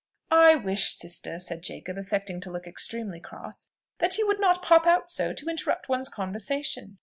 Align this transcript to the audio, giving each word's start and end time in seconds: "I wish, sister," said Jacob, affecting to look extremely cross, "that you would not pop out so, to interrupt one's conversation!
"I 0.31 0.55
wish, 0.55 0.95
sister," 0.97 1.37
said 1.37 1.61
Jacob, 1.61 1.95
affecting 1.95 2.41
to 2.41 2.49
look 2.51 2.65
extremely 2.65 3.19
cross, 3.19 3.67
"that 3.99 4.17
you 4.17 4.25
would 4.25 4.39
not 4.39 4.63
pop 4.63 4.87
out 4.87 5.11
so, 5.11 5.31
to 5.33 5.45
interrupt 5.47 5.89
one's 5.89 6.09
conversation! 6.09 6.97